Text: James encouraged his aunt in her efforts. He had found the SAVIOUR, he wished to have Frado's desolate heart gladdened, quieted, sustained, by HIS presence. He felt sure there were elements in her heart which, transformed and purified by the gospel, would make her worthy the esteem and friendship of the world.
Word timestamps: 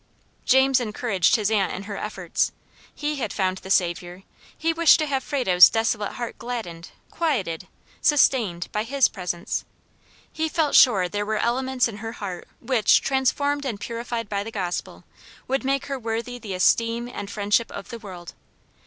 James 0.45 0.79
encouraged 0.79 1.35
his 1.35 1.51
aunt 1.51 1.71
in 1.71 1.83
her 1.83 1.95
efforts. 1.95 2.51
He 2.95 3.17
had 3.17 3.31
found 3.31 3.59
the 3.59 3.69
SAVIOUR, 3.69 4.23
he 4.57 4.73
wished 4.73 4.97
to 4.97 5.05
have 5.05 5.23
Frado's 5.23 5.69
desolate 5.69 6.13
heart 6.13 6.39
gladdened, 6.39 6.89
quieted, 7.11 7.67
sustained, 8.01 8.67
by 8.71 8.81
HIS 8.83 9.07
presence. 9.07 9.63
He 10.33 10.49
felt 10.49 10.73
sure 10.73 11.07
there 11.07 11.23
were 11.23 11.37
elements 11.37 11.87
in 11.87 11.97
her 11.97 12.13
heart 12.13 12.47
which, 12.59 13.03
transformed 13.03 13.63
and 13.63 13.79
purified 13.79 14.27
by 14.27 14.43
the 14.43 14.49
gospel, 14.49 15.03
would 15.47 15.63
make 15.63 15.85
her 15.85 15.99
worthy 15.99 16.39
the 16.39 16.55
esteem 16.55 17.07
and 17.07 17.29
friendship 17.29 17.71
of 17.71 17.89
the 17.89 17.99
world. 17.99 18.33